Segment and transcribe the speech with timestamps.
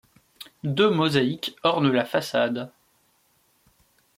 [0.63, 2.71] Deux mosaïques ornent la façade.